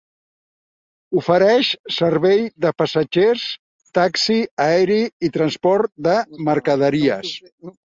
Ofereix 1.19 1.69
servei 1.95 2.41
de 2.65 2.71
passatgers, 2.83 3.45
taxi 3.99 4.39
aeri 4.67 4.99
i 5.29 5.33
transport 5.39 5.95
de 6.11 6.19
mercaderies. 6.51 7.39